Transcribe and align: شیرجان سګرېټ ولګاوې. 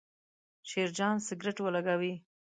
شیرجان 0.69 1.15
سګرېټ 1.27 1.57
ولګاوې. 1.63 2.13